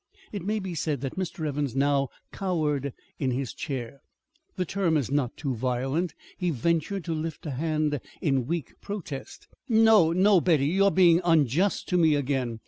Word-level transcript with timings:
It 0.31 0.41
may 0.43 0.57
be 0.57 0.73
said 0.73 1.01
that 1.01 1.15
Mr. 1.15 1.45
Evans 1.47 1.75
now 1.75 2.07
cowered 2.33 2.91
in 3.19 3.29
his 3.29 3.53
chair. 3.53 3.99
The 4.55 4.65
term 4.65 4.97
is 4.97 5.11
not 5.11 5.37
too 5.37 5.53
violent. 5.53 6.15
He 6.39 6.49
ventured 6.49 7.03
to 7.03 7.13
lift 7.13 7.45
a 7.45 7.51
hand 7.51 7.99
in 8.19 8.47
weak 8.47 8.73
protest. 8.81 9.47
"No, 9.69 10.11
no, 10.11 10.41
Betty, 10.41 10.65
you 10.65 10.85
are 10.85 10.91
being 10.91 11.21
unjust 11.23 11.87
to 11.89 11.97
me 11.97 12.15
again. 12.15 12.57